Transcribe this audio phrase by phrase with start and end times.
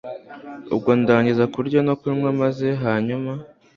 [0.73, 3.31] ubwo ndangiza kurya no kunywa maze hanyuma